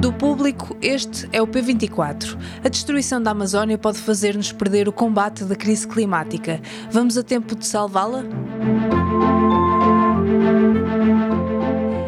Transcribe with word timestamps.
Do 0.00 0.12
público, 0.12 0.76
este 0.80 1.28
é 1.32 1.42
o 1.42 1.46
P24. 1.46 2.36
A 2.64 2.68
destruição 2.68 3.22
da 3.22 3.30
Amazónia 3.30 3.76
pode 3.76 3.98
fazer-nos 3.98 4.52
perder 4.52 4.88
o 4.88 4.92
combate 4.92 5.44
da 5.44 5.56
crise 5.56 5.86
climática. 5.86 6.60
Vamos 6.90 7.16
a 7.16 7.22
tempo 7.22 7.56
de 7.56 7.66
salvá-la? 7.66 8.24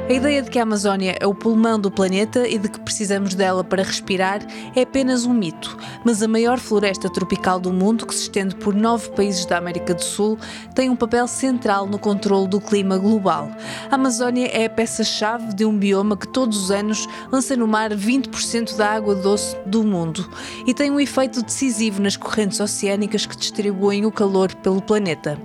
A 0.09 0.13
ideia 0.15 0.41
de 0.41 0.49
que 0.49 0.59
a 0.59 0.63
Amazónia 0.63 1.19
é 1.21 1.27
o 1.27 1.35
pulmão 1.35 1.79
do 1.79 1.91
planeta 1.91 2.49
e 2.49 2.57
de 2.57 2.67
que 2.67 2.81
precisamos 2.81 3.35
dela 3.35 3.63
para 3.63 3.83
respirar 3.83 4.41
é 4.75 4.81
apenas 4.81 5.27
um 5.27 5.35
mito, 5.35 5.77
mas 6.03 6.23
a 6.23 6.27
maior 6.27 6.59
floresta 6.59 7.11
tropical 7.11 7.61
do 7.61 7.71
mundo, 7.71 8.07
que 8.07 8.15
se 8.15 8.23
estende 8.23 8.55
por 8.57 8.75
nove 8.75 9.11
países 9.11 9.45
da 9.45 9.59
América 9.59 9.93
do 9.93 10.03
Sul, 10.03 10.39
tem 10.75 10.89
um 10.89 10.97
papel 10.97 11.29
central 11.29 11.87
no 11.87 11.99
controle 11.99 12.49
do 12.49 12.59
clima 12.59 12.97
global. 12.97 13.51
A 13.91 13.97
Amazónia 13.97 14.47
é 14.47 14.65
a 14.65 14.71
peça-chave 14.71 15.55
de 15.55 15.67
um 15.67 15.77
bioma 15.77 16.17
que 16.17 16.27
todos 16.27 16.57
os 16.57 16.71
anos 16.71 17.07
lança 17.31 17.55
no 17.55 17.69
mar 17.69 17.91
20% 17.91 18.77
da 18.77 18.95
água 18.95 19.15
doce 19.15 19.59
do 19.67 19.85
mundo 19.85 20.27
e 20.67 20.73
tem 20.73 20.91
um 20.91 20.99
efeito 20.99 21.43
decisivo 21.43 22.01
nas 22.01 22.17
correntes 22.17 22.61
oceânicas 22.61 23.27
que 23.27 23.37
distribuem 23.37 24.07
o 24.07 24.11
calor 24.11 24.55
pelo 24.55 24.81
planeta. 24.81 25.39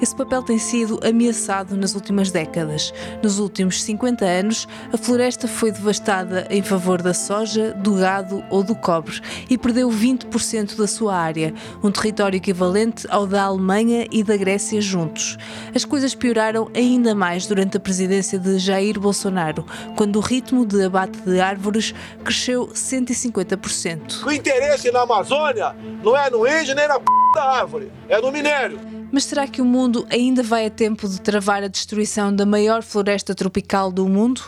Esse 0.00 0.14
papel 0.14 0.42
tem 0.42 0.58
sido 0.58 1.00
ameaçado 1.04 1.76
nas 1.76 1.94
últimas 1.94 2.30
décadas. 2.30 2.92
Nos 3.22 3.38
últimos 3.38 3.82
50 3.82 4.03
anos, 4.04 4.68
a 4.92 4.96
floresta 4.96 5.48
foi 5.48 5.70
devastada 5.70 6.46
em 6.50 6.62
favor 6.62 7.00
da 7.00 7.14
soja, 7.14 7.72
do 7.72 7.94
gado 7.94 8.44
ou 8.50 8.62
do 8.62 8.74
cobre 8.74 9.20
e 9.48 9.56
perdeu 9.56 9.88
20% 9.88 10.76
da 10.76 10.86
sua 10.86 11.16
área, 11.16 11.54
um 11.82 11.90
território 11.90 12.36
equivalente 12.36 13.06
ao 13.10 13.26
da 13.26 13.44
Alemanha 13.44 14.06
e 14.10 14.22
da 14.22 14.36
Grécia 14.36 14.80
juntos. 14.80 15.36
As 15.74 15.84
coisas 15.84 16.14
pioraram 16.14 16.70
ainda 16.74 17.14
mais 17.14 17.46
durante 17.46 17.76
a 17.76 17.80
presidência 17.80 18.38
de 18.38 18.58
Jair 18.58 18.98
Bolsonaro, 18.98 19.64
quando 19.96 20.16
o 20.16 20.20
ritmo 20.20 20.66
de 20.66 20.84
abate 20.84 21.18
de 21.20 21.40
árvores 21.40 21.94
cresceu 22.24 22.68
150%. 22.68 24.24
O 24.24 24.32
interesse 24.32 24.90
na 24.90 25.02
Amazônia 25.02 25.74
não 26.02 26.16
é 26.16 26.30
no 26.30 26.46
índio 26.46 26.74
nem 26.74 26.88
na 26.88 26.98
p 26.98 27.04
da 27.34 27.44
árvore, 27.44 27.90
é 28.08 28.20
no 28.20 28.30
minério. 28.30 28.93
Mas 29.14 29.26
será 29.26 29.46
que 29.46 29.62
o 29.62 29.64
mundo 29.64 30.04
ainda 30.10 30.42
vai 30.42 30.66
a 30.66 30.70
tempo 30.70 31.08
de 31.08 31.20
travar 31.20 31.62
a 31.62 31.68
destruição 31.68 32.34
da 32.34 32.44
maior 32.44 32.82
floresta 32.82 33.32
tropical 33.32 33.92
do 33.92 34.08
mundo? 34.08 34.42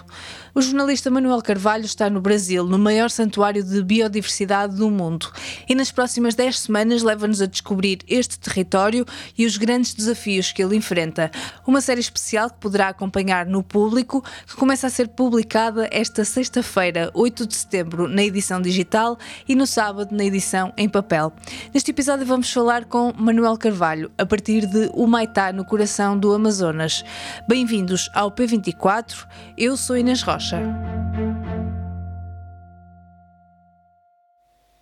O 0.57 0.63
jornalista 0.63 1.11
Manuel 1.11 1.43
Carvalho 1.43 1.85
está 1.85 2.09
no 2.09 2.19
Brasil, 2.19 2.65
no 2.65 2.79
maior 2.79 3.11
santuário 3.11 3.63
de 3.63 3.83
biodiversidade 3.83 4.75
do 4.75 4.91
mundo, 4.91 5.31
e 5.69 5.75
nas 5.75 5.93
próximas 5.93 6.35
10 6.35 6.61
semanas 6.61 7.03
leva-nos 7.03 7.43
a 7.43 7.47
descobrir 7.47 7.99
este 8.09 8.39
território 8.39 9.05
e 9.37 9.45
os 9.45 9.59
grandes 9.59 9.93
desafios 9.93 10.53
que 10.53 10.63
ele 10.63 10.75
enfrenta. 10.75 11.31
Uma 11.67 11.83
série 11.83 12.01
especial 12.01 12.49
que 12.49 12.57
poderá 12.57 12.89
acompanhar 12.89 13.45
no 13.45 13.63
público, 13.63 14.25
que 14.47 14.57
começa 14.57 14.87
a 14.87 14.91
ser 14.91 15.09
publicada 15.09 15.91
esta 15.93 16.25
sexta-feira, 16.25 17.11
8 17.13 17.47
de 17.47 17.55
setembro, 17.55 18.09
na 18.09 18.23
edição 18.23 18.59
digital 18.59 19.19
e 19.47 19.55
no 19.55 19.67
sábado 19.67 20.17
na 20.17 20.25
edição 20.25 20.73
em 20.75 20.89
papel. 20.89 21.35
Neste 21.75 21.91
episódio 21.91 22.25
vamos 22.25 22.51
falar 22.51 22.87
com 22.87 23.13
Manuel 23.15 23.59
Carvalho, 23.59 24.11
a 24.17 24.25
partir 24.25 24.65
de 24.65 24.91
Humaitá, 24.95 25.53
no 25.53 25.67
coração 25.67 26.19
do 26.19 26.33
Amazonas. 26.33 27.05
Bem-vindos 27.47 28.09
ao 28.15 28.33
P24, 28.33 29.27
eu 29.59 29.77
sou 29.77 29.99
Inês 29.99 30.23
Rocha. 30.23 30.46
Rocha. 30.47 30.63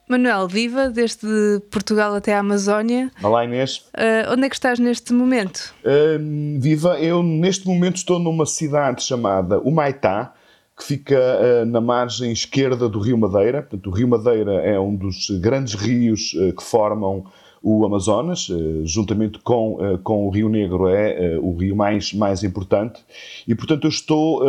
Manuel, 0.06 0.46
viva 0.46 0.90
desde 0.90 1.26
Portugal 1.70 2.14
até 2.14 2.34
a 2.34 2.40
Amazónia. 2.40 3.10
Olá 3.22 3.44
Inês. 3.44 3.78
Uh, 3.96 4.32
onde 4.32 4.44
é 4.44 4.48
que 4.50 4.54
estás 4.54 4.78
neste 4.78 5.14
momento? 5.14 5.74
Uh, 5.82 6.60
viva, 6.60 6.98
eu 7.00 7.22
neste 7.22 7.66
momento 7.66 7.96
estou 7.96 8.18
numa 8.18 8.44
cidade 8.44 9.02
chamada 9.02 9.58
Humaitá, 9.58 10.34
que 10.76 10.84
fica 10.84 11.16
uh, 11.16 11.64
na 11.64 11.80
margem 11.80 12.30
esquerda 12.30 12.86
do 12.86 12.98
Rio 12.98 13.16
Madeira. 13.16 13.62
Portanto, 13.62 13.88
o 13.88 13.90
Rio 13.90 14.08
Madeira 14.08 14.52
é 14.56 14.78
um 14.78 14.94
dos 14.94 15.30
grandes 15.40 15.74
rios 15.74 16.32
que 16.56 16.62
formam 16.62 17.24
o 17.66 17.86
Amazonas, 17.86 18.48
eh, 18.50 18.82
juntamente 18.84 19.38
com, 19.38 19.78
eh, 19.80 19.98
com 20.04 20.26
o 20.26 20.30
Rio 20.30 20.50
Negro, 20.50 20.86
é 20.86 21.32
eh, 21.32 21.38
o 21.38 21.56
rio 21.56 21.74
mais, 21.74 22.12
mais 22.12 22.44
importante. 22.44 23.02
E, 23.48 23.54
portanto, 23.54 23.84
eu 23.84 23.88
estou 23.88 24.44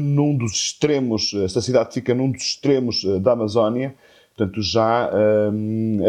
num 0.00 0.36
dos 0.36 0.52
extremos, 0.52 1.32
esta 1.44 1.60
cidade 1.60 1.94
fica 1.94 2.12
num 2.12 2.32
dos 2.32 2.42
extremos 2.42 3.04
da 3.22 3.32
Amazónia, 3.32 3.94
portanto, 4.36 4.60
já 4.62 5.10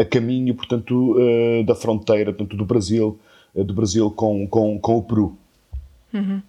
a 0.00 0.04
caminho, 0.04 0.54
portanto, 0.54 1.16
da 1.64 1.74
fronteira, 1.74 2.32
portanto, 2.32 2.56
do 2.56 2.64
Brasil, 2.64 3.18
do 3.54 3.72
Brasil 3.72 4.10
com, 4.10 4.46
com, 4.48 4.78
com 4.80 4.96
o 4.98 5.02
Peru. 5.02 5.36
Uhum. 6.12 6.42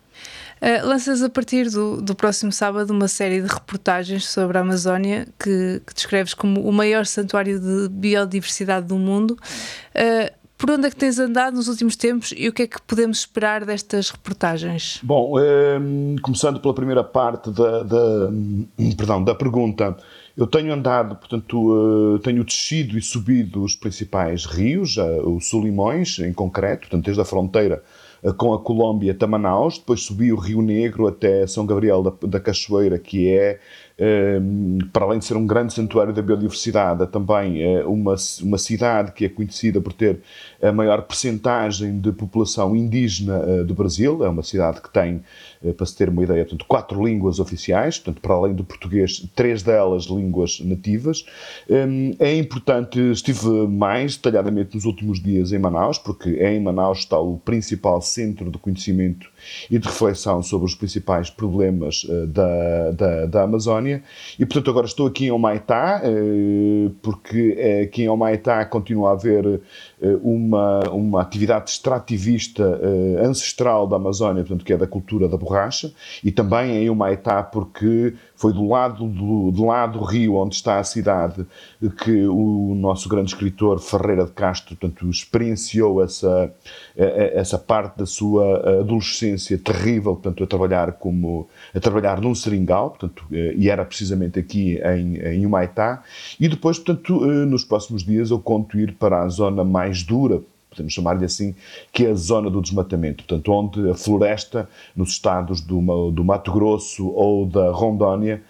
Uh, 0.62 0.88
lanças 0.88 1.22
a 1.22 1.29
partir 1.29 1.69
do, 1.69 2.01
do 2.01 2.16
próximo 2.16 2.51
sábado 2.51 2.91
uma 2.91 3.07
série 3.07 3.41
de 3.41 3.47
reportagens 3.47 4.28
sobre 4.28 4.57
a 4.57 4.62
Amazónia 4.62 5.28
que, 5.38 5.81
que 5.85 5.94
descreves 5.94 6.34
como 6.34 6.62
o 6.62 6.72
maior 6.72 7.06
santuário 7.06 7.59
de 7.59 7.90
biodiversidade 7.90 8.88
do 8.88 8.96
mundo. 8.96 9.38
Uh, 9.94 10.44
por 10.63 10.72
onde 10.72 10.88
é 10.88 10.90
que 10.90 10.96
tens 10.96 11.19
andado 11.19 11.56
nos 11.56 11.68
últimos 11.68 11.97
tempos 11.97 12.34
e 12.38 12.47
o 12.47 12.53
que 12.53 12.62
é 12.62 12.68
que 12.68 12.81
podemos 12.84 13.18
esperar 13.18 13.66
destas 13.66 14.09
reportagens? 14.12 14.97
Bom, 15.03 15.38
ehm, 15.38 16.16
começando 16.22 16.57
pela 16.57 16.74
primeira 16.74 17.03
parte 17.03 17.51
da, 17.51 17.84
da, 17.84 18.30
perdão, 18.95 19.22
da 19.22 19.35
pergunta, 19.35 19.97
eu 20.38 20.47
tenho 20.47 20.74
andado, 20.74 21.18
portanto, 21.18 22.16
uh, 22.16 22.19
tenho 22.19 22.45
descido 22.45 22.97
e 22.97 23.01
subido 23.01 23.62
os 23.62 23.75
principais 23.75 24.45
rios, 24.45 24.95
uh, 24.95 25.35
os 25.35 25.50
Solimões 25.50 26.18
em 26.19 26.31
concreto, 26.31 26.88
portanto, 26.88 27.03
desde 27.03 27.22
a 27.22 27.25
fronteira 27.25 27.84
com 28.32 28.54
a 28.54 28.60
Colômbia 28.60 29.12
até 29.12 29.28
Manaus, 29.28 29.78
depois 29.78 30.02
subi 30.04 30.32
o 30.32 30.38
Rio 30.38 30.62
Negro 30.62 31.08
até 31.08 31.46
São 31.46 31.66
Gabriel 31.66 32.02
da, 32.02 32.14
da 32.28 32.40
Cachoeira, 32.40 32.98
que 32.98 33.30
é, 33.30 33.60
para 34.92 35.06
além 35.06 35.20
de 35.20 35.26
ser 35.26 35.38
um 35.38 35.46
grande 35.46 35.74
santuário 35.74 36.14
da 36.14 36.22
biodiversidade, 36.22 37.04
é 37.04 37.06
também 37.06 37.62
é 37.62 37.86
uma, 37.86 38.16
uma 38.42 38.58
cidade 38.58 39.12
que 39.12 39.26
é 39.26 39.30
conhecida 39.30 39.80
por 39.80 39.94
ter 39.94 40.20
a 40.62 40.72
maior 40.72 41.02
percentagem 41.04 42.00
de 42.00 42.12
população 42.12 42.76
indígena 42.76 43.40
uh, 43.40 43.64
do 43.64 43.74
Brasil, 43.74 44.24
é 44.24 44.30
uma 44.30 44.44
cidade 44.44 44.81
que 44.81 44.92
tem 44.92 45.22
eh, 45.64 45.72
para 45.72 45.86
se 45.86 45.96
ter 45.96 46.09
uma 46.09 46.24
ideia, 46.24 46.44
portanto, 46.44 46.66
quatro 46.68 47.06
línguas 47.06 47.40
oficiais, 47.40 47.98
portanto, 47.98 48.22
para 48.22 48.34
além 48.34 48.54
do 48.54 48.64
português, 48.64 49.26
três 49.36 49.64
delas 49.64 50.06
línguas 50.06 50.60
nativas. 50.60 51.25
Hum, 51.70 52.16
é 52.20 52.36
importante, 52.36 53.00
estive 53.12 53.48
mais 53.68 54.16
detalhadamente 54.16 54.75
nos 54.75 54.86
últimos 54.86 55.22
dias 55.22 55.52
em 55.52 55.60
Manaus, 55.60 55.98
porque 55.98 56.30
em 56.30 56.62
Manaus 56.62 57.00
está 57.00 57.20
o 57.20 57.38
principal 57.38 58.02
centro 58.02 58.52
de 58.52 58.58
conhecimento 58.58 59.30
e 59.70 59.78
de 59.78 59.88
reflexão 59.88 60.42
sobre 60.42 60.66
os 60.66 60.75
principais 60.75 61.30
problemas 61.30 62.06
eh, 62.10 62.25
da, 62.28 62.92
da, 62.92 63.25
da 63.25 63.44
Amazónia. 63.44 63.83
E, 64.40 64.46
portanto, 64.46 64.70
agora 64.70 64.86
estou 64.86 65.08
aqui 65.08 65.26
em 65.26 65.32
Omaitá, 65.32 66.02
eh, 66.04 66.92
porque 67.02 67.84
aqui 67.84 68.04
em 68.04 68.10
Omaitá 68.10 68.64
continua 68.66 69.10
a 69.10 69.14
haver 69.14 69.62
uma, 70.22 70.81
uma 70.90 71.22
atividade 71.22 71.69
extrativista 71.69 72.80
ancestral 73.22 73.88
da 73.88 73.96
Amazónia, 73.96 74.44
portanto, 74.44 74.66
que 74.66 74.74
é 74.74 74.78
da 74.78 74.88
cultura 74.88 75.28
da 75.28 75.38
borracha 75.38 75.94
e 76.24 76.31
também 76.31 76.84
em 76.84 76.90
Humaitá, 76.90 77.41
porque 77.44 78.13
foi 78.36 78.52
do 78.52 78.68
lado 78.68 79.08
do, 79.08 79.52
do 79.52 79.66
lado 79.66 80.00
do 80.00 80.06
rio 80.06 80.36
onde 80.36 80.56
está 80.56 80.80
a 80.80 80.84
cidade 80.84 81.46
que 82.03 82.25
o 82.25 82.74
nosso 82.75 83.08
grande 83.08 83.30
escritor 83.31 83.80
Ferreira 83.80 84.25
de 84.25 84.31
Castro, 84.31 84.75
portanto, 84.75 85.09
experienciou 85.09 86.03
essa, 86.03 86.52
essa 86.96 87.58
parte 87.58 88.00
da 88.00 88.06
sua 88.06 88.80
adolescência 88.80 89.58
terrível, 89.58 90.13
portanto, 90.16 90.44
a 90.44 90.47
trabalhar 90.47 90.94
como 90.94 91.47
a 91.74 91.80
trabalhar 91.80 92.22
num 92.22 92.36
seringal, 92.36 92.92
portanto, 92.92 93.25
eh, 93.31 93.53
e 93.58 93.69
era 93.69 93.84
precisamente 93.84 94.40
aqui 94.40 94.80
em, 94.84 95.18
em 95.18 95.46
Humaitá, 95.46 96.03
e 96.40 96.47
depois, 96.47 96.78
portanto, 96.78 97.24
eh, 97.24 97.46
nos 97.46 97.63
próximos 97.63 98.03
dias 98.03 98.30
eu 98.31 98.40
conto 98.40 98.78
ir 98.78 98.94
para 98.94 99.24
a 99.24 99.28
zona 99.28 99.63
mais 99.63 99.93
dura, 100.02 100.42
podemos 100.74 100.94
chamar-lhe 100.94 101.26
assim, 101.26 101.56
que 101.92 102.06
é 102.06 102.12
a 102.12 102.16
zona 102.16 102.50
do 102.50 102.62
desmatamento, 102.62 103.24
portanto, 103.24 103.52
onde 103.52 103.90
a 103.90 103.94
floresta, 103.94 104.68
nos 104.96 105.12
estados 105.12 105.62
do, 105.62 106.12
do 106.12 106.24
Mato 106.24 106.52
Grosso 106.52 107.08
ou 107.09 107.46
da 107.46 107.72
Rondônia, 107.72 108.42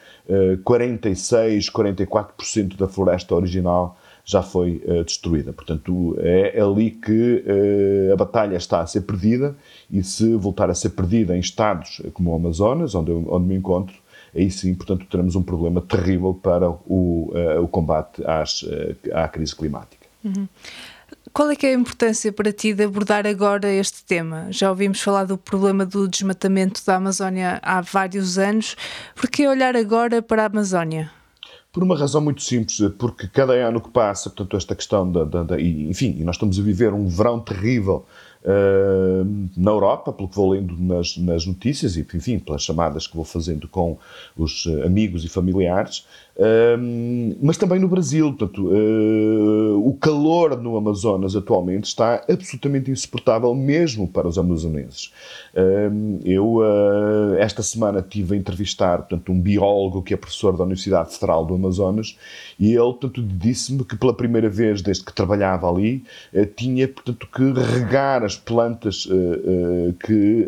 46, 0.63 1.67
eh, 1.67 1.71
44% 1.71 2.77
da 2.77 2.87
floresta 2.87 3.35
original 3.35 3.97
já 4.25 4.41
foi 4.41 4.81
uh, 4.85 5.03
destruída. 5.03 5.51
Portanto, 5.51 6.15
é 6.19 6.61
ali 6.61 6.91
que 6.91 7.43
uh, 7.45 8.13
a 8.13 8.15
batalha 8.15 8.55
está 8.55 8.79
a 8.79 8.87
ser 8.87 9.01
perdida 9.01 9.53
e 9.91 10.01
se 10.01 10.33
voltar 10.35 10.69
a 10.69 10.73
ser 10.73 10.91
perdida 10.91 11.35
em 11.35 11.41
estados 11.41 12.01
como 12.13 12.31
o 12.31 12.35
Amazonas, 12.35 12.95
onde, 12.95 13.11
eu, 13.11 13.25
onde 13.29 13.45
me 13.45 13.55
encontro, 13.55 13.93
aí 14.33 14.49
sim, 14.49 14.73
portanto, 14.75 15.05
teremos 15.11 15.35
um 15.35 15.43
problema 15.43 15.81
terrível 15.81 16.33
para 16.33 16.69
o, 16.69 17.33
uh, 17.33 17.61
o 17.61 17.67
combate 17.67 18.25
às, 18.25 18.65
à 19.11 19.27
crise 19.27 19.53
climática. 19.53 20.07
Uhum. 20.23 20.47
Qual 21.33 21.49
é 21.49 21.55
que 21.55 21.65
é 21.65 21.71
a 21.71 21.73
importância 21.73 22.31
para 22.31 22.53
ti 22.53 22.75
de 22.75 22.83
abordar 22.83 23.25
agora 23.25 23.67
este 23.67 24.05
tema? 24.05 24.51
Já 24.51 24.69
ouvimos 24.69 25.01
falar 25.01 25.23
do 25.23 25.35
problema 25.35 25.83
do 25.83 26.07
desmatamento 26.07 26.85
da 26.85 26.97
Amazónia 26.97 27.59
há 27.63 27.81
vários 27.81 28.37
anos. 28.37 28.75
Por 29.15 29.27
que 29.27 29.47
olhar 29.47 29.75
agora 29.75 30.21
para 30.21 30.43
a 30.43 30.45
Amazónia? 30.45 31.09
Por 31.71 31.81
uma 31.81 31.97
razão 31.97 32.21
muito 32.21 32.43
simples, 32.43 32.79
porque 32.99 33.27
cada 33.27 33.53
ano 33.53 33.81
que 33.81 33.89
passa, 33.89 34.29
portanto, 34.29 34.55
esta 34.55 34.75
questão 34.75 35.11
da, 35.11 35.23
da, 35.23 35.41
da 35.41 35.59
enfim, 35.59 36.23
nós 36.23 36.35
estamos 36.35 36.59
a 36.59 36.61
viver 36.61 36.93
um 36.93 37.07
verão 37.07 37.39
terrível 37.39 38.05
uh, 38.43 39.49
na 39.57 39.71
Europa, 39.71 40.13
pelo 40.13 40.29
que 40.29 40.35
vou 40.35 40.51
lendo 40.51 40.77
nas, 40.77 41.17
nas 41.17 41.47
notícias 41.47 41.97
e, 41.97 42.05
enfim, 42.13 42.37
pelas 42.37 42.61
chamadas 42.61 43.07
que 43.07 43.15
vou 43.15 43.25
fazendo 43.25 43.67
com 43.67 43.97
os 44.37 44.67
amigos 44.85 45.25
e 45.25 45.27
familiares, 45.27 46.05
uh, 46.37 47.37
mas 47.41 47.57
também 47.57 47.79
no 47.79 47.87
Brasil. 47.87 48.33
Portanto, 48.33 48.67
uh, 48.67 49.87
o 49.87 49.93
calor 49.95 50.61
no 50.61 50.77
Amazonas 50.77 51.35
atualmente 51.35 51.85
está 51.85 52.23
absolutamente 52.29 52.91
insuportável, 52.91 53.53
mesmo 53.53 54.07
para 54.07 54.27
os 54.27 54.37
amazonenses. 54.37 55.11
eu, 56.25 56.59
esta 57.37 57.61
semana, 57.61 58.01
tive 58.01 58.35
a 58.35 58.37
entrevistar 58.37 58.99
portanto, 58.99 59.31
um 59.31 59.39
biólogo 59.39 60.01
que 60.01 60.13
é 60.13 60.17
professor 60.17 60.57
da 60.57 60.63
Universidade 60.63 61.13
Federal 61.13 61.45
do 61.45 61.55
Amazonas 61.55 62.17
e 62.59 62.73
ele, 62.73 62.95
disse-me 63.37 63.83
que 63.83 63.95
pela 63.95 64.13
primeira 64.13 64.49
vez 64.49 64.81
desde 64.81 65.03
que 65.03 65.13
trabalhava 65.13 65.69
ali, 65.69 66.03
tinha, 66.55 66.87
portanto, 66.87 67.27
que 67.33 67.43
regar 67.53 68.23
as 68.23 68.35
plantas 68.35 69.07
que 70.05 70.47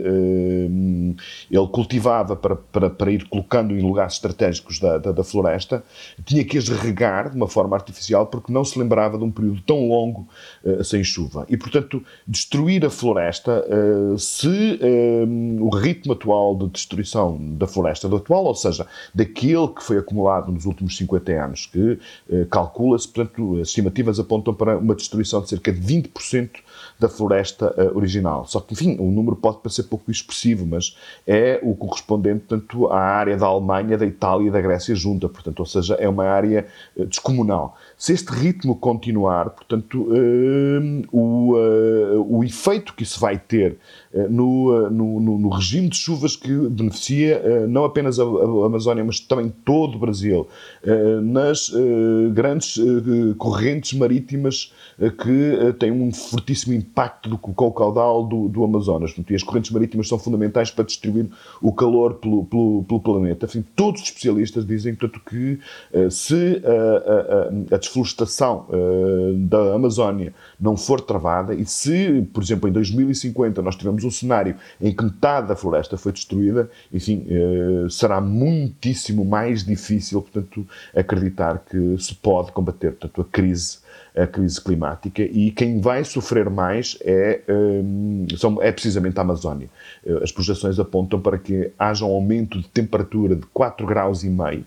ele 1.52 1.68
cultivava 1.72 2.36
para, 2.36 2.56
para, 2.56 2.90
para 2.90 3.12
ir 3.12 3.28
colocando 3.28 3.76
em 3.76 3.82
lugares 3.82 4.14
estratégicos 4.14 4.80
da, 4.80 4.98
da, 4.98 5.12
da 5.12 5.24
floresta 5.24 5.75
tinha 6.24 6.44
que 6.44 6.58
as 6.58 6.70
regar 6.70 7.30
de 7.30 7.36
uma 7.36 7.48
forma 7.48 7.76
artificial 7.76 8.28
porque 8.28 8.52
não 8.52 8.64
se 8.64 8.78
lembrava 8.78 9.18
de 9.18 9.24
um 9.24 9.32
período 9.32 9.62
tão 9.62 9.88
longo 9.88 10.28
uh, 10.64 10.84
sem 10.84 11.04
chuva. 11.04 11.46
E, 11.50 11.58
portanto, 11.58 12.04
destruir 12.28 12.86
a 12.86 12.90
floresta, 12.90 13.64
uh, 13.68 14.18
se 14.18 14.48
uh, 14.82 15.64
o 15.64 15.70
ritmo 15.70 16.14
atual 16.14 16.56
de 16.56 16.68
destruição 16.68 17.38
da 17.56 17.68
floresta, 17.68 18.08
do 18.08 18.18
atual, 18.18 18.46
ou 18.46 18.56
seja, 18.56 18.86
daquele 19.14 19.68
que 19.70 19.84
foi 19.84 19.98
acumulado 19.98 20.52
nos 20.52 20.66
últimos 20.66 20.96
50 20.98 21.32
anos, 21.32 21.66
que 21.66 22.00
calcula-se, 22.50 23.08
portanto, 23.08 23.60
as 23.62 23.70
estimativas 23.70 24.20
apontam 24.20 24.54
para 24.54 24.78
uma 24.78 24.96
destruição 24.96 25.42
de 25.42 25.50
cerca 25.50 25.72
de 25.72 25.80
20% 25.80 26.50
da 27.00 27.10
floresta 27.10 27.74
uh, 27.78 27.98
original. 27.98 28.46
Só 28.46 28.60
que, 28.60 28.74
enfim, 28.74 28.98
o 29.00 29.12
número 29.12 29.36
pode 29.36 29.58
parecer 29.58 29.84
pouco 29.84 30.10
expressivo, 30.10 30.66
mas 30.66 30.98
é 31.28 31.60
o 31.62 31.76
correspondente, 31.76 32.46
portanto, 32.48 32.88
à 32.88 33.00
área 33.00 33.38
da 33.38 33.46
Alemanha, 33.46 33.98
da 33.98 34.06
Itália 34.06 34.48
e 34.48 34.52
da 34.52 34.62
Grécia 34.62 34.96
junta, 34.96 35.28
portanto, 35.28 35.60
ou 35.60 35.66
seja, 35.66 35.96
é 35.96 36.08
uma 36.08 36.26
área 36.26 36.66
uh, 36.96 37.06
descomunal. 37.06 37.78
Se 37.98 38.14
este 38.14 38.32
ritmo 38.32 38.76
continuar, 38.76 39.50
portanto, 39.52 40.02
uh, 40.02 41.04
o, 41.12 41.56
o 42.28 42.44
efeito 42.44 42.94
que 42.94 43.04
isso 43.04 43.20
vai 43.20 43.38
ter 43.38 43.78
no, 44.30 44.90
no, 44.90 45.38
no, 45.38 45.50
regime 45.50 45.90
de 45.90 45.98
chuvas 45.98 46.36
que 46.36 46.52
beneficia 46.70 47.68
não 47.68 47.84
apenas 47.84 48.20
a, 48.20 48.24
a 48.24 48.66
Amazónia, 48.66 49.04
mas 49.04 49.20
também 49.20 49.54
todo 49.64 49.96
o 49.96 50.00
Brasil, 50.00 50.48
nas 51.22 51.72
grandes 52.34 52.78
correntes 53.38 53.94
marítimas 53.94 54.74
que 54.98 55.74
têm 55.80 55.92
um 55.92 56.14
fortíssimo 56.14 56.74
impacto 56.74 57.30
do, 57.30 57.38
com 57.38 57.68
o 57.68 57.72
caudal 57.72 58.26
do, 58.26 58.48
do 58.48 58.64
Amazonas. 58.64 59.14
E 59.30 59.36
as 59.36 59.44
correntes 59.44 59.72
marítimas 59.72 60.08
são 60.08 60.18
fundamentais 60.18 60.72
para 60.72 60.86
distribuir 60.86 61.28
o 61.62 61.74
calor 61.74 62.16
pelo, 62.16 62.46
pelo, 62.46 62.86
pelo 62.86 63.00
planeta. 63.02 63.48
Todos 63.76 64.02
os 64.02 64.08
especialistas 64.08 64.66
dizem, 64.66 64.96
portanto, 64.96 65.22
que 65.26 65.60
se 66.10 66.62
uh, 66.64 67.72
a, 67.72 67.76
a 67.76 67.80
desflorestação 67.86 68.68
uh, 68.70 69.34
da 69.38 69.74
Amazónia 69.74 70.34
não 70.60 70.76
for 70.76 71.02
travada 71.02 71.54
e 71.54 71.66
se, 71.66 72.28
por 72.34 72.44
exemplo, 72.44 72.70
em 72.70 72.72
2050 72.72 73.62
nós 73.62 73.76
tivermos 73.76 74.04
um 74.04 74.12
cenário 74.12 74.56
em 74.80 74.94
que 74.94 75.04
metade 75.04 75.48
da 75.48 75.56
floresta 75.56 75.98
foi 75.98 76.12
destruída, 76.12 76.70
enfim, 76.94 77.26
será 77.90 78.22
muitíssimo 78.22 79.26
mais 79.26 79.64
difícil, 79.64 80.22
portanto, 80.22 80.66
acreditar 80.96 81.64
que 81.70 81.98
se 82.00 82.16
pode 82.16 82.52
combater, 82.52 82.92
portanto, 82.92 83.22
a 83.22 83.26
crise 83.26 83.86
a 84.16 84.26
crise 84.26 84.62
climática 84.62 85.22
e 85.22 85.52
quem 85.52 85.82
vai 85.82 86.04
sofrer 86.04 86.50
mais 86.50 86.98
é, 87.02 87.42
um, 87.50 88.26
são, 88.38 88.62
é 88.62 88.72
precisamente 88.72 89.18
a 89.18 89.22
Amazónia. 89.22 89.70
Eh, 90.06 90.20
as 90.24 90.32
projeções 90.32 90.80
apontam 90.80 91.20
para 91.20 91.38
que 91.38 91.72
haja 91.78 92.06
um 92.06 92.12
aumento 92.12 92.60
de 92.60 92.68
temperatura 92.70 93.36
de 93.36 93.46
4 93.48 93.86
graus 93.86 94.24
e 94.24 94.30
meio 94.30 94.62
eh, 94.62 94.66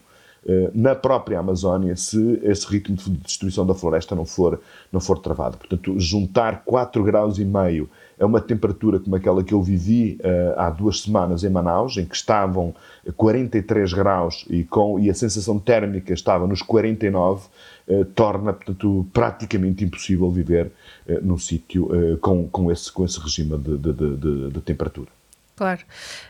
na 0.74 0.94
própria 0.94 1.38
Amazónia 1.38 1.94
se 1.96 2.40
esse 2.42 2.66
ritmo 2.66 2.96
de 2.96 3.10
destruição 3.10 3.66
da 3.66 3.74
floresta 3.74 4.14
não 4.14 4.24
for, 4.24 4.60
não 4.90 5.00
for 5.00 5.18
travado. 5.18 5.58
Portanto, 5.58 5.98
juntar 5.98 6.62
4 6.64 7.04
graus 7.04 7.38
e 7.38 7.44
meio 7.44 7.88
a 8.20 8.26
uma 8.26 8.40
temperatura 8.40 8.98
como 8.98 9.14
aquela 9.16 9.44
que 9.44 9.54
eu 9.54 9.62
vivi 9.62 10.18
uh, 10.20 10.58
há 10.58 10.70
duas 10.70 11.02
semanas 11.02 11.44
em 11.44 11.48
Manaus, 11.48 11.96
em 11.96 12.04
que 12.04 12.16
estavam 12.16 12.74
43 13.16 13.92
graus 13.92 14.44
e, 14.50 14.64
com, 14.64 14.98
e 14.98 15.08
a 15.08 15.14
sensação 15.14 15.58
térmica 15.58 16.12
estava 16.12 16.46
nos 16.46 16.62
49, 16.62 17.46
uh, 17.86 18.04
torna, 18.06 18.52
portanto, 18.52 19.06
praticamente 19.12 19.84
impossível 19.84 20.30
viver 20.30 20.66
uh, 21.08 21.24
num 21.24 21.38
sítio 21.38 21.88
com, 22.20 22.48
com, 22.48 22.70
esse, 22.70 22.90
com 22.90 23.04
esse 23.04 23.20
regime 23.20 23.56
de, 23.58 23.78
de, 23.78 23.92
de, 23.92 24.50
de 24.50 24.60
temperatura. 24.60 25.17
Claro. 25.58 25.80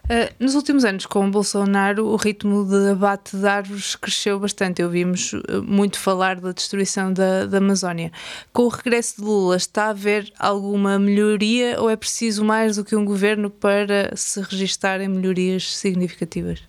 Uh, 0.05 0.33
nos 0.43 0.55
últimos 0.55 0.87
anos, 0.87 1.05
com 1.05 1.29
o 1.29 1.31
Bolsonaro, 1.31 2.07
o 2.07 2.17
ritmo 2.17 2.65
de 2.65 2.93
abate 2.93 3.37
de 3.37 3.47
árvores 3.47 3.95
cresceu 3.95 4.41
bastante. 4.41 4.83
Ouvimos 4.83 5.35
uh, 5.35 5.63
muito 5.63 6.01
falar 6.01 6.41
da 6.41 6.51
destruição 6.51 7.13
da, 7.13 7.45
da 7.45 7.59
Amazónia. 7.59 8.11
Com 8.55 8.63
o 8.63 8.69
regresso 8.69 9.17
de 9.17 9.23
Lula, 9.27 9.57
está 9.57 9.85
a 9.85 9.91
haver 9.91 10.33
alguma 10.39 10.99
melhoria 10.99 11.79
ou 11.79 11.91
é 11.91 11.97
preciso 11.97 12.43
mais 12.43 12.77
do 12.77 12.85
que 12.87 12.97
um 12.97 13.05
governo 13.05 13.51
para 13.51 14.17
se 14.17 14.41
registarem 14.41 15.09
melhorias 15.09 15.77
significativas? 15.77 16.63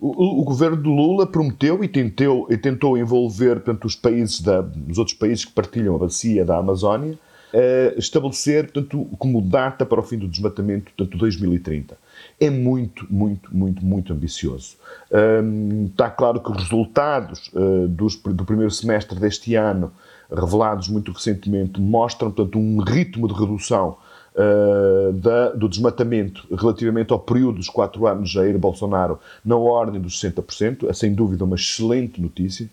O, 0.00 0.40
o, 0.40 0.44
governo 0.44 0.82
de 0.82 0.88
Lula 0.88 1.26
prometeu 1.26 1.84
e 1.84 1.88
tentou, 1.88 2.46
e 2.48 2.56
tentou 2.56 2.96
envolver 2.96 3.56
portanto, 3.56 3.84
os 3.84 3.94
países 3.94 4.40
da, 4.40 4.66
os 4.88 4.96
outros 4.96 5.14
países 5.14 5.44
que 5.44 5.52
partilham 5.52 5.94
a 5.94 5.98
bacia 5.98 6.42
da 6.42 6.56
Amazónia 6.56 7.18
uh, 7.52 7.98
estabelecer, 7.98 8.70
portanto, 8.70 9.08
como 9.18 9.40
data 9.40 9.84
para 9.86 10.00
o 10.00 10.02
fim 10.02 10.18
do 10.18 10.28
desmatamento, 10.28 10.92
portanto, 10.96 11.18
2030. 11.18 11.96
É 12.40 12.50
muito, 12.50 13.06
muito, 13.10 13.54
muito, 13.54 13.84
muito 13.84 14.12
ambicioso. 14.12 14.76
Um, 15.10 15.86
está 15.86 16.10
claro 16.10 16.40
que 16.40 16.50
os 16.50 16.56
resultados 16.56 17.50
uh, 17.54 17.88
dos, 17.88 18.16
do 18.16 18.44
primeiro 18.44 18.70
semestre 18.70 19.18
deste 19.18 19.54
ano, 19.54 19.92
revelados 20.30 20.88
muito 20.88 21.12
recentemente, 21.12 21.80
mostram, 21.80 22.30
portanto, 22.30 22.58
um 22.58 22.80
ritmo 22.80 23.26
de 23.28 23.34
redução 23.34 23.96
uh, 24.34 25.12
da, 25.12 25.50
do 25.50 25.68
desmatamento 25.68 26.46
relativamente 26.54 27.12
ao 27.12 27.18
período 27.18 27.56
dos 27.56 27.68
quatro 27.68 28.06
anos 28.06 28.30
Jair 28.30 28.58
Bolsonaro 28.58 29.18
na 29.44 29.56
ordem 29.56 30.00
dos 30.00 30.20
60%. 30.20 30.88
É 30.88 30.92
sem 30.92 31.14
dúvida 31.14 31.44
uma 31.44 31.56
excelente 31.56 32.20
notícia, 32.20 32.68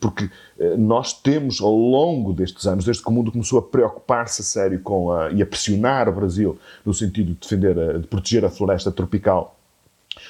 porque 0.00 0.30
eh, 0.58 0.76
nós 0.76 1.12
temos 1.12 1.60
ao 1.60 1.74
longo 1.74 2.32
destes 2.32 2.66
anos, 2.66 2.84
desde 2.84 3.02
que 3.02 3.08
o 3.08 3.12
mundo 3.12 3.32
começou 3.32 3.58
a 3.58 3.62
preocupar-se 3.62 4.42
a 4.42 4.44
sério 4.44 4.80
com 4.80 5.10
a, 5.12 5.30
e 5.30 5.42
a 5.42 5.46
pressionar 5.46 6.08
o 6.08 6.12
Brasil 6.12 6.58
no 6.84 6.94
sentido 6.94 7.32
de 7.32 7.40
defender, 7.40 7.78
a, 7.78 7.98
de 7.98 8.06
proteger 8.06 8.44
a 8.44 8.50
floresta 8.50 8.92
tropical 8.92 9.57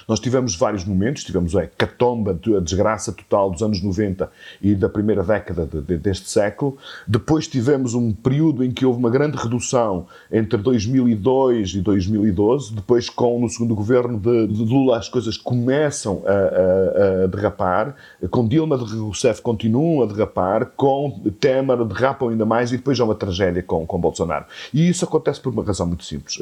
nós 0.08 0.18
tivemos 0.18 0.56
vários 0.56 0.86
momentos, 0.86 1.22
tivemos 1.22 1.54
a 1.54 1.66
catomba, 1.66 2.40
a 2.56 2.60
desgraça 2.60 3.12
total 3.12 3.50
dos 3.50 3.62
anos 3.62 3.82
90 3.82 4.30
e 4.62 4.74
da 4.74 4.88
primeira 4.88 5.22
década 5.22 5.66
de, 5.66 5.82
de, 5.82 5.98
deste 5.98 6.30
século. 6.30 6.78
Depois 7.06 7.46
tivemos 7.46 7.92
um 7.92 8.10
período 8.10 8.64
em 8.64 8.70
que 8.70 8.86
houve 8.86 8.98
uma 8.98 9.10
grande 9.10 9.36
redução 9.36 10.06
entre 10.32 10.58
2002 10.58 11.74
e 11.74 11.80
2012. 11.82 12.74
Depois, 12.74 13.10
com 13.10 13.38
no 13.38 13.50
segundo 13.50 13.74
governo 13.74 14.18
de, 14.18 14.46
de 14.46 14.64
Lula, 14.64 14.96
as 14.96 15.10
coisas 15.10 15.36
começam 15.36 16.22
a, 16.26 16.32
a, 16.32 17.24
a, 17.24 17.26
derrapar. 17.26 17.94
Com 18.30 18.48
Dilma 18.48 18.78
de 18.78 18.84
Rousseff 18.84 19.42
continuam 19.42 20.02
a 20.02 20.06
derrapar. 20.06 20.72
Com 20.74 21.20
Temer 21.38 21.84
derrapam 21.84 22.30
ainda 22.30 22.46
mais 22.46 22.72
e 22.72 22.78
depois 22.78 22.98
há 22.98 23.04
uma 23.04 23.14
tragédia 23.14 23.62
com, 23.62 23.86
com 23.86 24.00
Bolsonaro. 24.00 24.46
E 24.72 24.88
isso 24.88 25.04
acontece 25.04 25.38
por 25.38 25.52
uma 25.52 25.62
razão 25.62 25.86
muito 25.86 26.04
simples. 26.04 26.38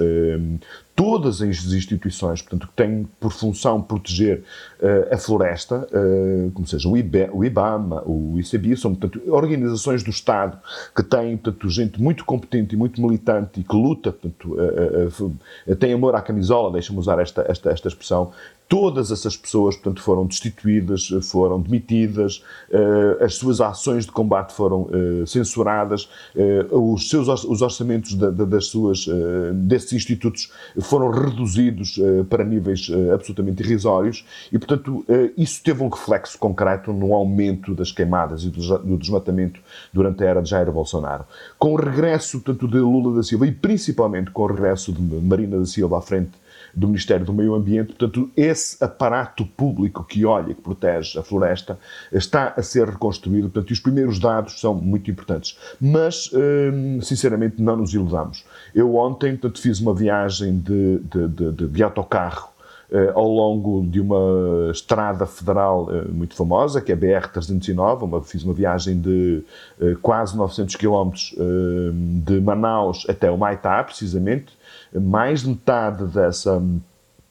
Todas 0.96 1.42
as 1.42 1.72
instituições, 1.72 2.40
portanto, 2.40 2.68
que 2.68 2.72
têm 2.72 3.06
por 3.20 3.30
função 3.30 3.82
proteger 3.82 4.42
uh, 4.80 5.14
a 5.14 5.18
floresta, 5.18 5.86
uh, 5.92 6.50
como 6.52 6.66
seja 6.66 6.88
o, 6.88 6.96
IBE, 6.96 7.28
o 7.32 7.44
IBAMA, 7.44 8.02
o 8.06 8.40
ICB, 8.40 8.76
são, 8.78 8.94
portanto, 8.94 9.22
organizações 9.30 10.02
do 10.02 10.08
Estado 10.08 10.58
que 10.96 11.02
têm, 11.02 11.36
portanto, 11.36 11.68
gente 11.68 12.00
muito 12.00 12.24
competente 12.24 12.74
e 12.74 12.78
muito 12.78 13.00
militante 13.00 13.60
e 13.60 13.62
que 13.62 13.76
luta, 13.76 14.10
portanto, 14.10 14.56
uh, 14.56 15.76
tem 15.76 15.92
amor 15.92 16.14
à 16.14 16.22
camisola, 16.22 16.72
deixa-me 16.72 16.98
usar 16.98 17.18
esta, 17.18 17.44
esta, 17.46 17.70
esta 17.70 17.88
expressão, 17.88 18.32
Todas 18.68 19.12
essas 19.12 19.36
pessoas, 19.36 19.76
portanto, 19.76 20.02
foram 20.02 20.26
destituídas, 20.26 21.08
foram 21.22 21.60
demitidas, 21.60 22.42
uh, 22.68 23.22
as 23.22 23.36
suas 23.36 23.60
ações 23.60 24.06
de 24.06 24.10
combate 24.10 24.52
foram 24.52 24.82
uh, 24.82 25.24
censuradas, 25.24 26.08
uh, 26.34 26.92
os 26.92 27.08
seus 27.08 27.28
os 27.44 27.62
orçamentos 27.62 28.14
da, 28.14 28.28
da, 28.28 28.44
das 28.44 28.66
suas, 28.66 29.06
desses 29.54 29.92
institutos 29.92 30.50
foram 30.80 31.10
reduzidos 31.10 31.98
para 32.28 32.44
níveis 32.44 32.88
absolutamente 33.12 33.62
irrisórios 33.62 34.24
e, 34.52 34.58
portanto, 34.58 35.04
isso 35.36 35.62
teve 35.62 35.82
um 35.82 35.88
reflexo 35.88 36.38
concreto 36.38 36.92
no 36.92 37.14
aumento 37.14 37.74
das 37.74 37.92
queimadas 37.92 38.44
e 38.44 38.50
do 38.50 38.96
desmatamento 38.96 39.60
durante 39.92 40.24
a 40.24 40.26
era 40.26 40.42
de 40.42 40.50
Jair 40.50 40.70
Bolsonaro. 40.70 41.24
Com 41.58 41.74
o 41.74 41.76
regresso, 41.76 42.40
portanto, 42.40 42.68
de 42.68 42.78
Lula 42.78 43.16
da 43.16 43.22
Silva 43.22 43.46
e 43.46 43.52
principalmente 43.52 44.30
com 44.30 44.42
o 44.42 44.46
regresso 44.46 44.92
de 44.92 45.02
Marina 45.02 45.58
da 45.58 45.66
Silva 45.66 45.98
à 45.98 46.00
frente 46.00 46.30
do 46.76 46.86
Ministério 46.86 47.24
do 47.24 47.32
Meio 47.32 47.54
Ambiente. 47.54 47.94
Portanto, 47.94 48.30
esse 48.36 48.84
aparato 48.84 49.46
público 49.46 50.04
que 50.04 50.26
olha, 50.26 50.54
que 50.54 50.60
protege 50.60 51.18
a 51.18 51.22
floresta, 51.22 51.78
está 52.12 52.52
a 52.54 52.62
ser 52.62 52.86
reconstruído. 52.86 53.48
Portanto, 53.48 53.70
os 53.70 53.80
primeiros 53.80 54.18
dados 54.18 54.60
são 54.60 54.74
muito 54.74 55.10
importantes. 55.10 55.58
Mas, 55.80 56.30
hum, 56.34 57.00
sinceramente, 57.00 57.62
não 57.62 57.76
nos 57.76 57.94
iludamos. 57.94 58.44
Eu 58.74 58.94
ontem, 58.94 59.32
portanto, 59.32 59.60
fiz 59.60 59.80
uma 59.80 59.94
viagem 59.94 60.58
de, 60.58 60.98
de, 60.98 61.52
de, 61.52 61.66
de 61.68 61.82
autocarro 61.82 62.56
eh, 62.88 63.10
ao 63.14 63.28
longo 63.28 63.84
de 63.84 64.00
uma 64.00 64.70
estrada 64.70 65.26
federal 65.26 65.88
eh, 65.90 66.04
muito 66.08 66.36
famosa, 66.36 66.80
que 66.80 66.92
é 66.92 66.94
a 66.94 66.98
BR-309. 66.98 68.02
Uma, 68.02 68.22
fiz 68.22 68.44
uma 68.44 68.54
viagem 68.54 69.00
de 69.00 69.42
eh, 69.80 69.96
quase 70.00 70.36
900 70.36 70.76
quilómetros 70.76 71.34
de 72.24 72.40
Manaus 72.40 73.04
até 73.08 73.30
o 73.30 73.36
Maitá, 73.36 73.82
precisamente. 73.82 74.56
Mais 75.00 75.42
de 75.42 75.48
metade 75.48 76.04
dessa 76.06 76.60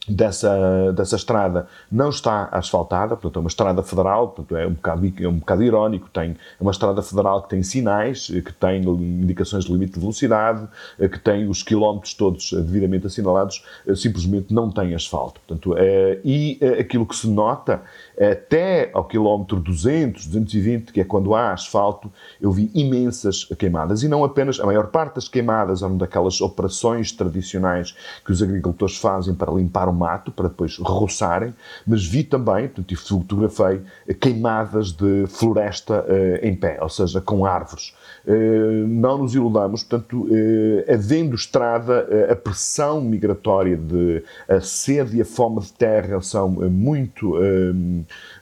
dessa, 0.07 0.93
dessa 0.93 1.15
estrada 1.15 1.67
não 1.91 2.09
está 2.09 2.47
asfaltada, 2.51 3.15
portanto 3.15 3.38
é 3.38 3.39
uma 3.39 3.47
estrada 3.47 3.83
federal, 3.83 4.29
portanto 4.29 4.57
é 4.57 4.67
um 4.67 4.74
bocado, 4.74 5.13
é 5.19 5.27
um 5.27 5.39
bocado 5.39 5.63
irónico, 5.63 6.09
tem, 6.12 6.31
é 6.31 6.62
uma 6.62 6.71
estrada 6.71 7.01
federal 7.01 7.41
que 7.43 7.50
tem 7.50 7.63
sinais, 7.63 8.27
que 8.27 8.53
tem 8.53 8.83
indicações 8.83 9.65
de 9.65 9.71
limite 9.71 9.93
de 9.93 10.00
velocidade, 10.00 10.67
que 10.97 11.19
tem 11.19 11.47
os 11.47 11.63
quilómetros 11.63 12.13
todos 12.13 12.51
devidamente 12.51 13.07
assinalados, 13.07 13.63
simplesmente 13.95 14.53
não 14.53 14.69
tem 14.69 14.93
asfalto. 14.93 15.39
Portanto, 15.45 15.75
é, 15.77 16.19
e 16.24 16.59
aquilo 16.79 17.05
que 17.05 17.15
se 17.15 17.27
nota 17.27 17.81
até 18.19 18.89
ao 18.93 19.05
quilómetro 19.05 19.59
200, 19.59 20.25
220, 20.27 20.91
que 20.91 21.01
é 21.01 21.03
quando 21.03 21.33
há 21.35 21.53
asfalto, 21.53 22.12
eu 22.39 22.51
vi 22.51 22.69
imensas 22.74 23.45
queimadas. 23.57 24.03
E 24.03 24.07
não 24.07 24.24
apenas, 24.24 24.59
a 24.59 24.65
maior 24.65 24.88
parte 24.88 25.15
das 25.15 25.27
queimadas 25.27 25.81
eram 25.81 25.97
daquelas 25.97 26.41
operações 26.41 27.12
tradicionais 27.12 27.95
que 28.24 28.31
os 28.31 28.41
agricultores 28.41 28.97
fazem 28.97 29.33
para 29.33 29.51
limpar 29.51 29.89
o 29.89 29.93
mato, 29.95 30.31
para 30.31 30.47
depois 30.49 30.77
roçarem, 30.77 31.53
mas 31.85 32.05
vi 32.05 32.23
também, 32.23 32.67
portanto, 32.67 32.95
fotografei, 32.95 33.81
queimadas 34.19 34.91
de 34.91 35.25
floresta 35.27 36.01
uh, 36.03 36.45
em 36.45 36.55
pé, 36.55 36.77
ou 36.81 36.89
seja, 36.89 37.21
com 37.21 37.45
árvores. 37.45 37.93
Uh, 38.25 38.87
não 38.87 39.19
nos 39.19 39.33
iludamos, 39.35 39.83
portanto, 39.83 40.25
uh, 40.25 40.93
havendo 40.93 41.35
estrada, 41.35 42.07
a 42.29 42.35
pressão 42.35 43.01
migratória 43.01 43.77
de 43.77 44.23
a 44.47 44.59
sede 44.59 45.17
e 45.17 45.21
a 45.21 45.25
fome 45.25 45.61
de 45.61 45.73
terra 45.73 46.21
são 46.21 46.49
muito 46.49 47.35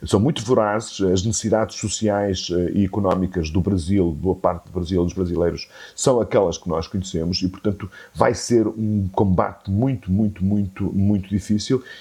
são 0.05 0.19
muito 0.19 0.43
vorazes, 0.43 1.01
as 1.01 1.23
necessidades 1.23 1.77
sociais 1.77 2.49
eh, 2.51 2.71
e 2.73 2.85
económicas 2.85 3.49
do 3.49 3.61
Brasil, 3.61 4.11
boa 4.11 4.35
parte 4.35 4.65
do 4.65 4.71
Brasil, 4.71 5.03
dos 5.03 5.13
brasileiros, 5.13 5.69
são 5.95 6.19
aquelas 6.19 6.57
que 6.57 6.67
nós 6.67 6.87
conhecemos 6.87 7.41
e, 7.41 7.47
portanto, 7.47 7.89
vai 8.13 8.33
ser 8.33 8.67
um 8.67 9.07
combate 9.11 9.71
muito, 9.71 10.11
muito, 10.11 10.43
muito, 10.43 10.83
muito 10.93 11.29
difícil 11.29 11.42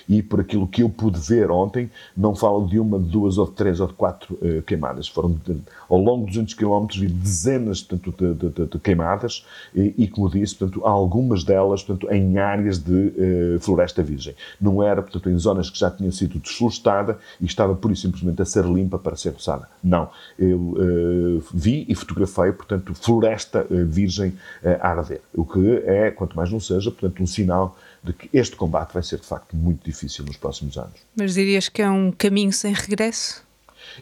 e, 0.08 0.22
por 0.22 0.40
aquilo 0.40 0.66
que 0.66 0.82
eu 0.82 0.88
pude 0.88 1.18
ver 1.18 1.50
ontem, 1.50 1.90
não 2.16 2.34
falo 2.34 2.66
de 2.66 2.78
uma, 2.78 2.98
de 2.98 3.06
duas 3.06 3.38
ou 3.38 3.46
de 3.46 3.52
três 3.52 3.80
ou 3.80 3.86
de 3.86 3.94
quatro 3.94 4.34
uh, 4.34 4.62
queimadas. 4.62 5.08
Foram, 5.08 5.32
de, 5.44 5.56
ao 5.88 5.98
longo 5.98 6.26
de 6.26 6.32
200 6.32 6.54
km, 6.54 6.86
vi 6.98 7.08
dezenas 7.08 7.82
portanto, 7.82 8.34
de, 8.34 8.50
de, 8.50 8.66
de 8.66 8.78
queimadas 8.78 9.46
e, 9.74 9.94
e, 9.98 10.08
como 10.08 10.28
disse, 10.30 10.54
portanto, 10.54 10.84
algumas 10.86 11.44
delas 11.44 11.82
portanto, 11.82 12.12
em 12.12 12.38
áreas 12.38 12.78
de 12.78 12.92
uh, 12.92 13.60
floresta 13.60 14.02
virgem. 14.02 14.34
Não 14.60 14.82
era, 14.82 15.02
portanto, 15.02 15.28
em 15.30 15.38
zonas 15.38 15.70
que 15.70 15.78
já 15.78 15.90
tinham 15.90 16.12
sido 16.12 16.38
desflorestada 16.38 17.18
e 17.40 17.46
estava 17.46 17.74
por 17.74 17.90
e 17.90 17.96
simplesmente 17.96 18.40
a 18.40 18.44
ser 18.44 18.64
limpa 18.64 18.98
para 18.98 19.16
ser 19.16 19.30
roçada. 19.30 19.68
Não. 19.82 20.08
Eu 20.38 20.58
uh, 20.58 21.44
vi 21.52 21.84
e 21.88 21.94
fotografei, 21.94 22.52
portanto, 22.52 22.94
floresta 22.94 23.66
virgem 23.86 24.34
a 24.80 24.88
arder. 24.88 25.20
O 25.34 25.44
que 25.44 25.82
é, 25.84 26.10
quanto 26.10 26.36
mais 26.36 26.50
não 26.50 26.60
seja, 26.60 26.90
portanto, 26.90 27.22
um 27.22 27.26
sinal 27.26 27.76
de 28.02 28.12
que 28.12 28.28
este 28.32 28.56
combate 28.56 28.92
vai 28.92 29.02
ser, 29.02 29.18
de 29.18 29.26
facto, 29.26 29.54
muito 29.56 29.84
difícil 29.84 30.24
nos 30.24 30.36
próximos 30.36 30.76
anos. 30.76 31.00
Mas 31.16 31.34
dirias 31.34 31.68
que 31.68 31.82
é 31.82 31.88
um 31.88 32.10
caminho 32.10 32.52
sem 32.52 32.72
regresso? 32.72 33.42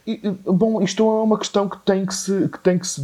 E, 0.07 0.21
bom, 0.45 0.83
isto 0.83 1.02
é 1.02 1.23
uma 1.23 1.38
questão 1.38 1.69
que 1.69 1.78
tem 1.78 2.07
que 2.07 2.14
se, 2.14 2.49
que 2.49 2.59
tem 2.61 2.78
que 2.78 2.87
se 2.87 3.02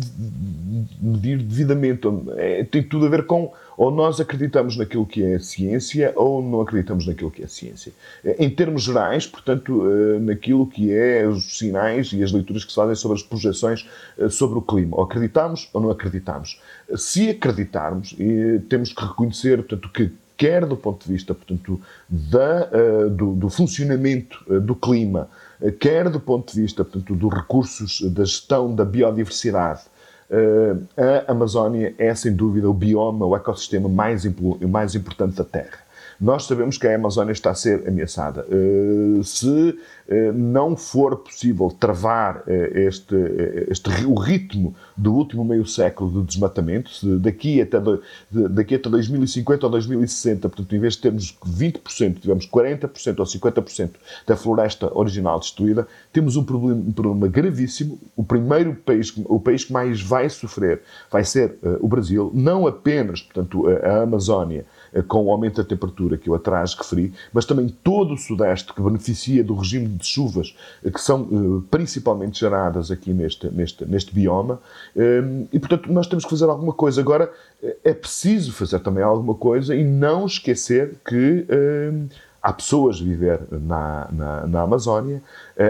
medir 1.00 1.42
devidamente. 1.42 2.06
É, 2.36 2.64
tem 2.64 2.82
tudo 2.82 3.06
a 3.06 3.08
ver 3.08 3.26
com 3.26 3.52
ou 3.76 3.90
nós 3.90 4.20
acreditamos 4.20 4.76
naquilo 4.76 5.04
que 5.04 5.22
é 5.22 5.38
ciência 5.38 6.12
ou 6.16 6.42
não 6.42 6.62
acreditamos 6.62 7.06
naquilo 7.06 7.30
que 7.30 7.42
é 7.42 7.46
ciência. 7.46 7.92
Em 8.38 8.48
termos 8.48 8.84
gerais, 8.84 9.26
portanto, 9.26 9.82
eh, 9.86 10.18
naquilo 10.18 10.66
que 10.66 10.92
é 10.92 11.26
os 11.26 11.58
sinais 11.58 12.10
e 12.12 12.22
as 12.22 12.32
leituras 12.32 12.64
que 12.64 12.70
se 12.70 12.76
fazem 12.76 12.94
sobre 12.94 13.18
as 13.18 13.22
projeções 13.22 13.86
eh, 14.18 14.30
sobre 14.30 14.58
o 14.58 14.62
clima. 14.62 14.96
Ou 14.96 15.04
acreditamos 15.04 15.68
ou 15.74 15.80
não 15.82 15.90
acreditamos. 15.90 16.58
Se 16.96 17.28
acreditarmos, 17.28 18.16
temos 18.68 18.92
que 18.92 19.04
reconhecer, 19.04 19.58
portanto, 19.58 19.90
que 19.92 20.10
quer 20.36 20.66
do 20.66 20.76
ponto 20.76 21.06
de 21.06 21.12
vista, 21.12 21.34
portanto, 21.34 21.80
da, 22.08 22.68
eh, 22.72 23.08
do, 23.08 23.34
do 23.34 23.48
funcionamento 23.48 24.44
do 24.60 24.74
clima, 24.74 25.28
quer 25.80 26.10
do 26.10 26.20
ponto 26.20 26.52
de 26.52 26.60
vista, 26.60 26.84
portanto, 26.84 27.14
dos 27.14 27.32
recursos 27.32 28.02
da 28.12 28.24
gestão 28.24 28.74
da 28.74 28.84
biodiversidade, 28.84 29.82
a 30.96 31.30
Amazónia 31.30 31.94
é, 31.98 32.14
sem 32.14 32.34
dúvida, 32.34 32.68
o 32.68 32.74
bioma, 32.74 33.24
o 33.24 33.36
ecossistema 33.36 33.88
mais, 33.88 34.24
mais 34.68 34.94
importante 34.94 35.36
da 35.36 35.44
Terra. 35.44 35.85
Nós 36.20 36.44
sabemos 36.44 36.78
que 36.78 36.86
a 36.86 36.94
Amazónia 36.94 37.32
está 37.32 37.50
a 37.50 37.54
ser 37.54 37.86
ameaçada. 37.86 38.46
Uh, 38.48 39.22
se 39.22 39.46
uh, 39.48 40.32
não 40.34 40.76
for 40.76 41.16
possível 41.16 41.70
travar 41.70 42.38
uh, 42.38 42.50
este, 42.74 43.14
este, 43.68 43.90
o 44.06 44.14
ritmo 44.14 44.74
do 44.96 45.12
último 45.14 45.44
meio 45.44 45.66
século 45.66 46.22
de 46.22 46.26
desmatamento, 46.26 46.90
se 46.90 47.18
daqui 47.18 47.60
até, 47.60 47.78
daqui 48.30 48.76
até 48.76 48.88
2050 48.88 49.66
ou 49.66 49.70
2060, 49.72 50.48
portanto, 50.48 50.74
em 50.74 50.78
vez 50.78 50.94
de 50.94 51.02
termos 51.02 51.36
20%, 51.46 52.20
tivemos 52.20 52.48
40% 52.48 53.18
ou 53.18 53.26
50% 53.26 53.90
da 54.26 54.36
floresta 54.36 54.90
original 54.96 55.38
destruída, 55.38 55.86
temos 56.12 56.36
um 56.36 56.44
problema, 56.44 56.80
um 56.80 56.92
problema 56.92 57.28
gravíssimo. 57.28 57.98
O 58.16 58.24
primeiro 58.24 58.74
país, 58.74 59.12
o 59.26 59.38
país 59.38 59.64
que 59.64 59.72
mais 59.72 60.00
vai 60.00 60.28
sofrer 60.30 60.80
vai 61.10 61.24
ser 61.24 61.58
o 61.80 61.88
Brasil, 61.88 62.30
não 62.34 62.66
apenas, 62.66 63.20
portanto, 63.20 63.66
a 63.82 64.02
Amazónia, 64.02 64.60
eh, 64.60 64.64
com 65.02 65.24
o 65.24 65.30
aumento 65.30 65.62
da 65.62 65.68
temperatura 65.68 66.16
que 66.16 66.28
eu 66.28 66.34
atrás 66.34 66.74
referi, 66.74 67.12
mas 67.32 67.44
também 67.44 67.68
todo 67.68 68.14
o 68.14 68.16
Sudeste 68.16 68.72
que 68.72 68.80
beneficia 68.80 69.42
do 69.42 69.54
regime 69.54 69.88
de 69.88 70.06
chuvas 70.06 70.54
eh, 70.84 70.90
que 70.90 71.00
são 71.00 71.22
eh, 71.22 71.66
principalmente 71.70 72.40
geradas 72.40 72.90
aqui 72.90 73.12
neste, 73.12 73.48
neste, 73.48 73.84
neste 73.84 74.14
bioma. 74.14 74.60
E, 75.52 75.58
portanto, 75.58 75.92
nós 75.92 76.06
temos 76.06 76.24
que 76.24 76.30
fazer 76.30 76.44
alguma 76.44 76.72
coisa. 76.72 77.00
Agora, 77.00 77.30
é 77.84 77.92
preciso 77.92 78.52
fazer 78.52 78.78
também 78.80 79.02
alguma 79.02 79.34
coisa 79.34 79.74
e 79.74 79.84
não 79.84 80.26
esquecer 80.26 80.96
que 81.06 81.46
há 82.42 82.52
pessoas 82.52 83.00
a 83.00 83.04
viver 83.04 83.40
na, 83.50 84.08
na, 84.10 84.46
na, 84.46 84.62
Amazónia, 84.62 85.22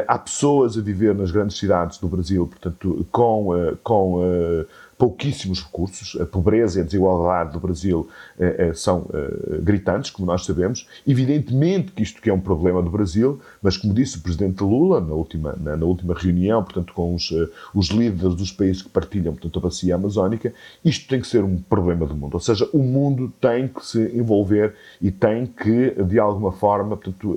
há 0.07 0.19
pessoas 0.19 0.77
a 0.77 0.81
viver 0.81 1.15
nas 1.15 1.31
grandes 1.31 1.59
cidades 1.59 1.99
do 1.99 2.09
Brasil, 2.09 2.47
portanto, 2.47 3.07
com, 3.11 3.49
com 3.83 4.65
pouquíssimos 4.99 5.63
recursos, 5.63 6.19
a 6.21 6.25
pobreza 6.25 6.79
e 6.79 6.83
a 6.83 6.85
desigualdade 6.85 7.53
do 7.53 7.61
Brasil 7.61 8.09
eh, 8.39 8.69
eh, 8.69 8.73
são 8.73 9.07
eh, 9.13 9.59
gritantes, 9.61 10.11
como 10.11 10.27
nós 10.27 10.45
sabemos. 10.45 10.89
Evidentemente 11.07 11.93
que 11.93 12.03
isto 12.03 12.23
que 12.23 12.31
é 12.31 12.33
um 12.33 12.41
problema 12.41 12.83
do 12.83 12.91
Brasil, 12.91 13.39
mas 13.63 13.77
como 13.77 13.93
disse 13.93 14.17
o 14.17 14.23
Presidente 14.23 14.63
Lula 14.63 15.01
na 15.01 15.13
última, 15.13 15.55
na, 15.61 15.77
na 15.77 15.85
última 15.85 16.15
reunião, 16.15 16.63
portanto, 16.63 16.95
com 16.95 17.15
os, 17.15 17.31
os 17.75 17.89
líderes 17.89 18.35
dos 18.35 18.51
países 18.51 18.83
que 18.83 18.89
partilham 18.89 19.35
portanto, 19.35 19.59
a 19.59 19.63
bacia 19.63 19.95
amazónica, 19.95 20.53
isto 20.83 21.07
tem 21.09 21.21
que 21.21 21.27
ser 21.27 21.45
um 21.45 21.59
problema 21.59 22.07
do 22.07 22.15
mundo. 22.15 22.35
Ou 22.35 22.41
seja, 22.41 22.69
o 22.73 22.79
mundo 22.79 23.31
tem 23.39 23.69
que 23.69 23.85
se 23.85 24.01
envolver 24.17 24.75
e 25.01 25.11
tem 25.11 25.47
que, 25.47 25.91
de 26.05 26.19
alguma 26.19 26.53
forma, 26.53 26.97
portanto, 26.97 27.37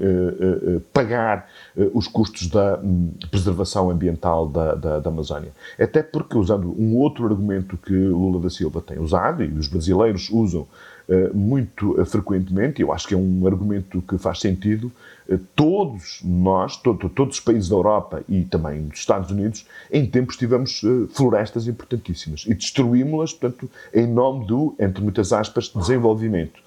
pagar 0.93 1.49
os 1.93 2.07
custos 2.07 2.47
da 2.47 2.79
hum, 2.79 3.11
preservação 3.29 3.89
ambiental 3.89 4.47
da, 4.47 4.75
da, 4.75 4.99
da 4.99 5.09
Amazónia. 5.09 5.51
Até 5.79 6.01
porque, 6.01 6.37
usando 6.37 6.73
um 6.79 6.95
outro 6.95 7.25
argumento 7.25 7.48
argumento 7.49 7.77
que 7.77 7.93
Lula 7.93 8.39
da 8.39 8.49
Silva 8.49 8.81
tem 8.81 8.99
usado 8.99 9.43
e 9.43 9.47
os 9.47 9.67
brasileiros 9.67 10.29
usam 10.29 10.61
uh, 10.61 11.35
muito 11.35 11.99
uh, 11.99 12.05
frequentemente, 12.05 12.81
eu 12.81 12.93
acho 12.93 13.07
que 13.07 13.13
é 13.13 13.17
um 13.17 13.47
argumento 13.47 14.01
que 14.01 14.17
faz 14.17 14.39
sentido. 14.39 14.91
Uh, 15.27 15.39
todos 15.55 16.21
nós, 16.23 16.77
todo, 16.77 17.09
todos 17.09 17.37
os 17.37 17.43
países 17.43 17.69
da 17.69 17.75
Europa 17.75 18.23
e 18.29 18.43
também 18.43 18.83
dos 18.83 18.99
Estados 18.99 19.31
Unidos, 19.31 19.65
em 19.91 20.05
tempos 20.05 20.37
tivemos 20.37 20.81
florestas 21.11 21.67
importantíssimas 21.67 22.45
e 22.47 22.53
destruímos-las, 22.53 23.33
portanto, 23.33 23.69
em 23.93 24.07
nome 24.07 24.45
do, 24.45 24.75
entre 24.79 25.03
muitas 25.03 25.33
aspas, 25.33 25.69
desenvolvimento. 25.69 26.61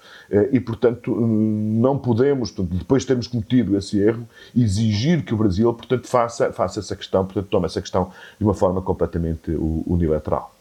E, 0.51 0.59
portanto, 0.59 1.13
não 1.15 1.97
podemos, 1.97 2.49
portanto, 2.49 2.77
depois 2.79 3.03
de 3.03 3.07
termos 3.07 3.27
cometido 3.27 3.77
esse 3.77 3.99
erro, 3.99 4.27
exigir 4.55 5.23
que 5.23 5.33
o 5.33 5.37
Brasil, 5.37 5.71
portanto, 5.73 6.07
faça, 6.07 6.51
faça 6.51 6.79
essa 6.79 6.95
questão, 6.95 7.25
portanto, 7.25 7.47
tome 7.49 7.65
essa 7.65 7.81
questão 7.81 8.11
de 8.39 8.43
uma 8.43 8.53
forma 8.53 8.81
completamente 8.81 9.51
unilateral. 9.85 10.53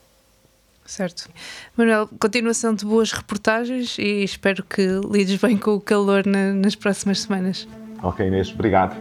Certo. 0.93 1.27
Manuel, 1.75 2.07
continuação 2.21 2.75
de 2.75 2.85
boas 2.85 3.13
reportagens 3.13 3.97
e 3.99 4.23
espero 4.23 4.63
que 4.63 5.01
lides 5.11 5.41
bem 5.41 5.57
com 5.57 5.71
o 5.71 5.81
calor 5.81 6.27
na, 6.27 6.53
nas 6.53 6.75
próximas 6.75 7.21
semanas. 7.23 7.67
Ok, 8.03 8.27
Inês, 8.27 8.53
obrigado. 8.53 8.95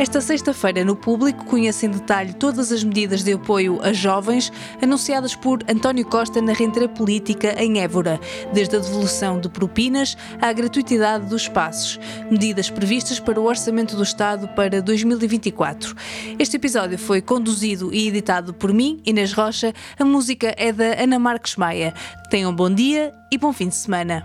Esta 0.00 0.18
sexta-feira, 0.18 0.82
no 0.82 0.96
público, 0.96 1.44
conhece 1.44 1.84
em 1.84 1.90
detalhe 1.90 2.32
todas 2.32 2.72
as 2.72 2.82
medidas 2.82 3.22
de 3.22 3.34
apoio 3.34 3.78
a 3.82 3.92
jovens 3.92 4.50
anunciadas 4.80 5.36
por 5.36 5.62
António 5.68 6.06
Costa 6.06 6.40
na 6.40 6.54
rentrée 6.54 6.88
política 6.88 7.54
em 7.62 7.82
Évora, 7.82 8.18
desde 8.50 8.76
a 8.76 8.78
devolução 8.78 9.38
de 9.38 9.50
propinas 9.50 10.16
à 10.40 10.50
gratuitidade 10.54 11.26
dos 11.26 11.48
passos, 11.48 12.00
medidas 12.30 12.70
previstas 12.70 13.20
para 13.20 13.38
o 13.38 13.44
Orçamento 13.44 13.94
do 13.94 14.02
Estado 14.02 14.48
para 14.48 14.80
2024. 14.80 15.94
Este 16.38 16.56
episódio 16.56 16.96
foi 16.96 17.20
conduzido 17.20 17.92
e 17.92 18.08
editado 18.08 18.54
por 18.54 18.72
mim, 18.72 19.02
Inês 19.04 19.34
Rocha. 19.34 19.74
A 19.98 20.04
música 20.04 20.54
é 20.56 20.72
da 20.72 20.98
Ana 20.98 21.18
Marques 21.18 21.56
Maia. 21.56 21.92
Tenham 22.30 22.56
bom 22.56 22.70
dia 22.70 23.12
e 23.30 23.36
bom 23.36 23.52
fim 23.52 23.68
de 23.68 23.76
semana. 23.76 24.24